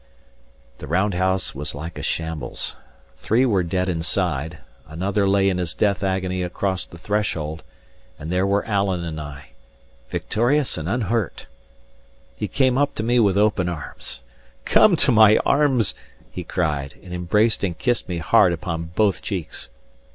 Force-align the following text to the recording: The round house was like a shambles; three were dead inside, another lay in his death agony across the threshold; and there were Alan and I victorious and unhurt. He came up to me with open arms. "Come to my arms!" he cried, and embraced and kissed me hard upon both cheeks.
The 0.79 0.87
round 0.87 1.13
house 1.13 1.53
was 1.53 1.75
like 1.75 1.95
a 1.99 2.01
shambles; 2.01 2.75
three 3.17 3.45
were 3.45 3.61
dead 3.61 3.87
inside, 3.87 4.57
another 4.87 5.29
lay 5.29 5.47
in 5.47 5.59
his 5.59 5.75
death 5.75 6.01
agony 6.01 6.41
across 6.41 6.87
the 6.87 6.97
threshold; 6.97 7.61
and 8.17 8.31
there 8.33 8.47
were 8.47 8.65
Alan 8.65 9.03
and 9.05 9.21
I 9.21 9.49
victorious 10.09 10.75
and 10.75 10.89
unhurt. 10.89 11.45
He 12.35 12.47
came 12.47 12.79
up 12.79 12.95
to 12.95 13.03
me 13.03 13.19
with 13.19 13.37
open 13.37 13.69
arms. 13.69 14.21
"Come 14.65 14.95
to 14.95 15.11
my 15.11 15.37
arms!" 15.45 15.93
he 16.31 16.43
cried, 16.43 16.95
and 17.03 17.13
embraced 17.13 17.63
and 17.63 17.77
kissed 17.77 18.09
me 18.09 18.17
hard 18.17 18.53
upon 18.53 18.85
both 18.95 19.21
cheeks. 19.21 19.69